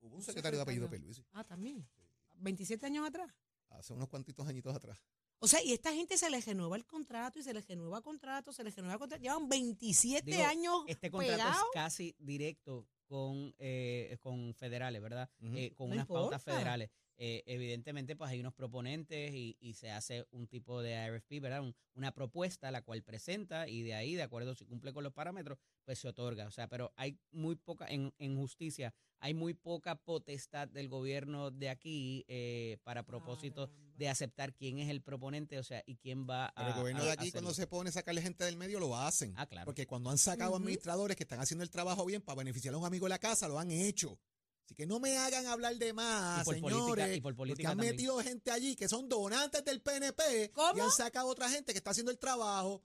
[0.00, 0.90] Hubo un secretario de apellido.
[0.90, 1.88] Pierluisi Ah, también.
[2.36, 3.30] 27 años atrás.
[3.70, 4.98] hace unos cuantitos añitos atrás.
[5.40, 8.52] O sea, y esta gente se les renueva el contrato y se les renueva contrato,
[8.52, 9.22] se les renueva contrato.
[9.22, 15.28] Llevan 27 Digo, años Este contrato es casi directo con, eh, con federales, ¿verdad?
[15.42, 16.90] Eh, con No unas pautas federales.
[17.16, 21.60] Eh, evidentemente, pues hay unos proponentes y, y se hace un tipo de RFP, ¿verdad?
[21.62, 25.12] Un- una propuesta la cual presenta y de ahí, de acuerdo si cumple con los
[25.12, 26.46] parámetros, pues se otorga.
[26.46, 31.52] O sea, pero hay muy poca, en, en justicia, hay muy poca potestad del gobierno
[31.52, 36.26] de aquí eh, para propósito de aceptar quién es el proponente, o sea, y quién
[36.28, 36.54] va a.
[36.54, 38.96] Pero el gobierno a de aquí, cuando se pone a sacarle gente del medio, lo
[38.96, 39.34] hacen.
[39.36, 39.64] Ah, claro.
[39.66, 42.84] Porque cuando han sacado administradores que están haciendo el trabajo bien para beneficiar a un
[42.86, 44.18] amigo de la casa, lo han hecho.
[44.64, 47.16] Así que no me hagan hablar de más, Y por política- señores.
[47.16, 47.94] y por porque política han también.
[47.96, 50.82] metido gente allí que son donantes del PNP y ¿Cómo?
[50.84, 52.82] han sacado otra gente que está haciendo el trabajo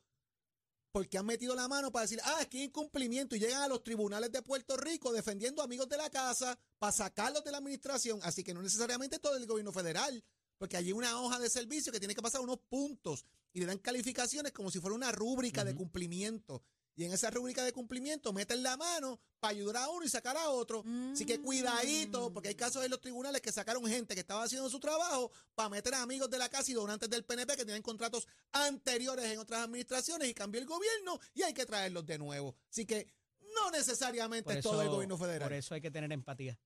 [0.92, 3.68] porque han metido la mano para decir, ah, es que hay incumplimiento y llegan a
[3.68, 8.20] los tribunales de Puerto Rico defendiendo amigos de la casa para sacarlos de la administración.
[8.24, 10.22] Así que no necesariamente todo el gobierno federal,
[10.60, 13.80] porque hay una hoja de servicio que tiene que pasar unos puntos y le dan
[13.80, 16.62] calificaciones como si fuera una rúbrica de cumplimiento.
[16.96, 20.36] Y en esa rúbrica de cumplimiento meten la mano para ayudar a uno y sacar
[20.36, 20.84] a otro.
[21.14, 24.70] Así que cuidadito, porque hay casos en los tribunales que sacaron gente que estaba haciendo
[24.70, 27.82] su trabajo para meter a amigos de la casa y donantes del PNP que tienen
[27.82, 32.58] contratos anteriores en otras administraciones y cambió el gobierno y hay que traerlos de nuevo.
[32.70, 33.08] Así que
[33.56, 35.48] no necesariamente es todo el gobierno federal.
[35.48, 36.60] Por eso hay que tener empatía.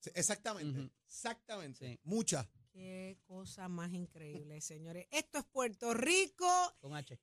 [0.00, 1.86] Sí, Exactamente, exactamente.
[1.86, 2.00] Sí.
[2.02, 2.44] Muchas.
[2.72, 5.06] Qué cosa más increíble, señores.
[5.10, 6.46] Esto es Puerto Rico.
[6.80, 7.18] Con H.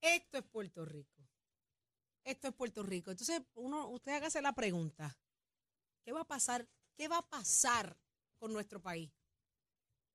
[0.00, 1.28] Esto es Puerto Rico.
[2.24, 3.10] Esto es Puerto Rico.
[3.10, 5.18] Entonces, uno, usted hágase la pregunta.
[6.04, 6.68] ¿Qué va a pasar?
[6.96, 7.98] ¿Qué va a pasar
[8.38, 9.10] con nuestro país?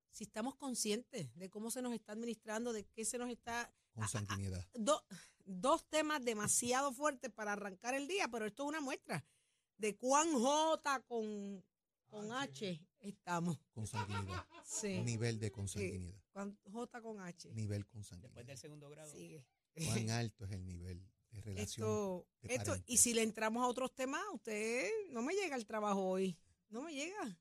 [0.09, 3.71] si estamos conscientes de cómo se nos está administrando, de qué se nos está...
[3.93, 4.65] Con sanguinidad.
[4.73, 5.05] Do-
[5.45, 9.23] dos temas demasiado fuertes para arrancar el día, pero esto es una muestra
[9.77, 11.63] de cuán J con,
[12.07, 13.59] con H estamos.
[13.73, 14.45] Consanguinidad.
[14.65, 15.01] Sí.
[15.01, 16.19] Nivel de consanguinidad.
[16.71, 17.49] J con H.
[17.53, 18.55] Nivel Después del consanguinidad.
[18.55, 19.11] segundo grado.
[19.11, 19.45] Sigue.
[19.85, 21.87] Cuán alto es el nivel de relación.
[21.87, 25.65] Esto, de esto, y si le entramos a otros temas, usted no me llega el
[25.65, 26.37] trabajo hoy.
[26.69, 27.39] No me llega.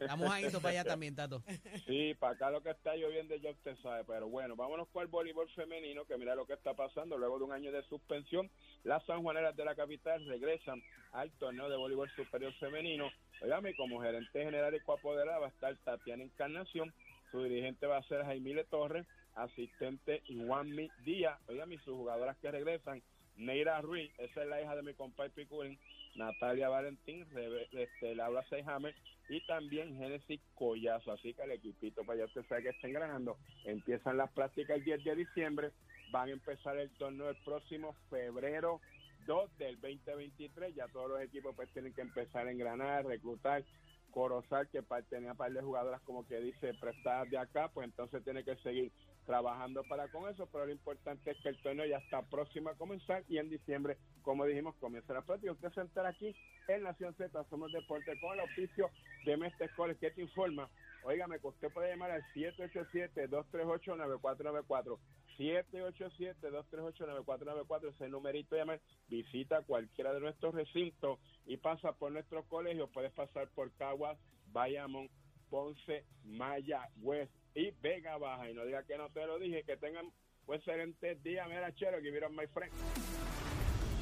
[0.00, 1.42] Estamos ahí para allá también, Tato.
[1.86, 5.08] Sí, para acá lo que está lloviendo ya usted sabe, pero bueno, vámonos con el
[5.08, 8.50] voleibol femenino, que mira lo que está pasando, luego de un año de suspensión,
[8.82, 10.82] las sanjuaneras de la capital regresan
[11.12, 13.10] al torneo de voleibol superior femenino.
[13.42, 16.94] Oiganme, como gerente general y coapoderada va a estar Tatiana Encarnación,
[17.30, 23.02] su dirigente va a ser Jaimile Torres, asistente Juanmi Díaz, oiganme, sus jugadoras que regresan,
[23.40, 25.78] Neira Ruiz, esa es la hija de mi compadre Picurín,
[26.14, 28.94] Natalia Valentín, Rebe- este, Laura Seijamer
[29.28, 31.12] y también Génesis Collazo.
[31.12, 33.36] Así que el equipito para allá usted sabe que está engranando.
[33.64, 35.70] Empiezan las prácticas el 10 de diciembre,
[36.10, 38.80] van a empezar el torneo el próximo febrero
[39.26, 40.74] 2 del 2023.
[40.74, 43.64] Ya todos los equipos pues tienen que empezar a engranar, reclutar.
[44.10, 48.42] Corozal, que tenía par de jugadoras como que dice prestadas de acá, pues entonces tiene
[48.42, 48.90] que seguir
[49.26, 52.74] trabajando para con eso, pero lo importante es que el torneo ya está próximo a
[52.74, 55.52] comenzar y en diciembre, como dijimos, comienza la práctica.
[55.52, 56.34] Usted se aquí
[56.68, 58.90] en Nación Z, somos deporte con el oficio
[59.24, 60.68] de Mestre College, que te informa.
[61.02, 64.98] Óigame, que usted puede llamar al 787-238-9494.
[65.38, 68.78] 787-238-9494, ese numerito llama,
[69.08, 74.18] visita cualquiera de nuestros recintos y pasa por nuestro colegio, puedes pasar por Caguas,
[74.52, 75.08] Bayamón,
[75.48, 78.50] Ponce, Mayagüez y Vega Baja.
[78.50, 80.12] Y no diga que no te lo dije, que tengan
[80.46, 81.46] un excelente día.
[81.46, 82.72] Mira, chero, que vieron my friend.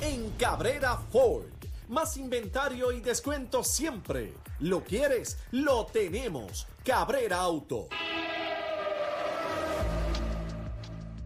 [0.01, 1.51] En Cabrera Ford.
[1.89, 4.33] Más inventario y descuento siempre.
[4.61, 5.43] ¿Lo quieres?
[5.53, 6.67] Lo tenemos.
[6.85, 7.89] Cabrera Auto.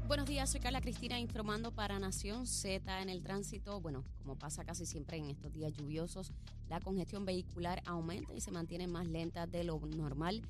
[0.07, 3.81] Buenos días, soy Carla Cristina informando para Nación Z en el tránsito.
[3.81, 6.33] Bueno, como pasa casi siempre en estos días lluviosos,
[6.69, 10.43] la congestión vehicular aumenta y se mantiene más lenta de lo normal.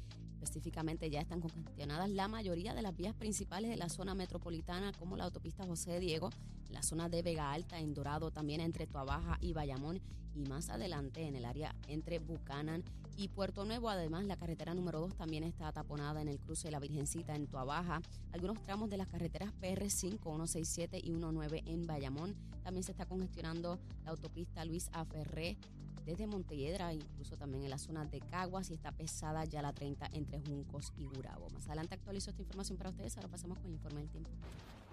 [0.43, 5.17] Específicamente ya están congestionadas la mayoría de las vías principales de la zona metropolitana, como
[5.17, 6.31] la autopista José Diego,
[6.69, 10.01] la zona de Vega Alta, en Dorado, también entre Tuabaja y Bayamón,
[10.35, 12.83] y más adelante en el área entre Bucanan
[13.17, 13.89] y Puerto Nuevo.
[13.89, 17.47] Además, la carretera número 2 también está taponada en el cruce de la Virgencita en
[17.47, 18.01] Tuabaja.
[18.33, 22.35] Algunos tramos de las carreteras PR5, 167 y 19 en Bayamón.
[22.65, 25.57] También se está congestionando la autopista Luis Aferré
[26.05, 30.09] desde Montelledra, incluso también en la zona de Caguas y está pesada ya la 30
[30.13, 31.49] entre Juncos y Gurabo.
[31.51, 33.17] Más adelante actualizo esta información para ustedes.
[33.17, 34.31] Ahora pasamos con el informe del tiempo.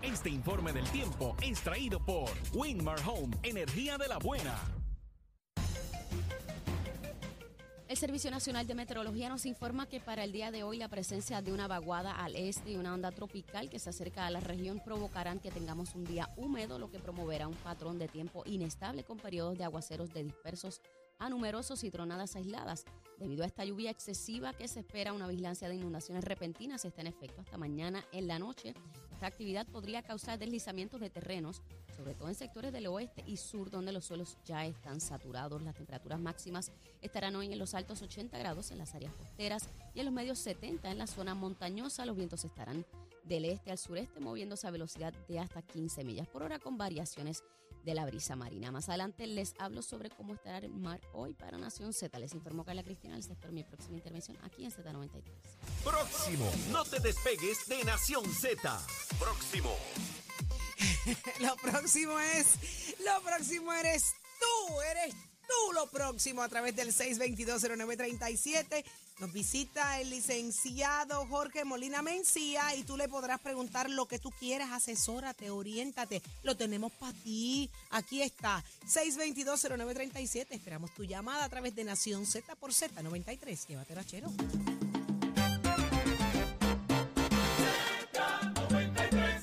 [0.01, 4.57] Este informe del tiempo es traído por Winmar Home, energía de la buena.
[7.89, 11.41] El Servicio Nacional de Meteorología nos informa que para el día de hoy la presencia
[11.41, 14.79] de una vaguada al este y una onda tropical que se acerca a la región
[14.79, 19.17] provocarán que tengamos un día húmedo, lo que promoverá un patrón de tiempo inestable con
[19.17, 20.81] periodos de aguaceros de dispersos
[21.19, 22.85] a numerosos y tronadas aisladas.
[23.17, 27.07] Debido a esta lluvia excesiva que se espera, una vigilancia de inundaciones repentinas está en
[27.07, 28.73] efecto hasta mañana en la noche.
[29.11, 31.61] Esta actividad podría causar deslizamientos de terrenos,
[31.97, 35.61] sobre todo en sectores del oeste y sur donde los suelos ya están saturados.
[35.61, 39.99] Las temperaturas máximas estarán hoy en los altos 80 grados en las áreas costeras y
[39.99, 42.05] en los medios 70 en la zona montañosa.
[42.05, 42.85] Los vientos estarán
[43.25, 47.43] del este al sureste moviéndose a velocidad de hasta 15 millas por hora con variaciones
[47.83, 48.71] de la brisa marina.
[48.71, 52.17] Más adelante les hablo sobre cómo estará el mar hoy para Nación Z.
[52.19, 53.15] Les informó Carla Cristina.
[53.15, 55.23] Les espero mi próxima intervención aquí en Z93.
[55.83, 58.79] Próximo, no te despegues de Nación Z.
[59.19, 59.75] Próximo.
[61.41, 68.85] Lo próximo es, lo próximo eres tú, eres tú lo próximo a través del 6220937.
[69.19, 74.31] Nos visita el licenciado Jorge Molina Mencía y tú le podrás preguntar lo que tú
[74.31, 76.21] quieras, asesórate, oriéntate.
[76.43, 77.69] Lo tenemos para ti.
[77.89, 80.47] Aquí está, 6220937.
[80.51, 83.67] Esperamos tu llamada a través de Nación Z por Z93.
[83.67, 84.31] Llévatelo a Chero.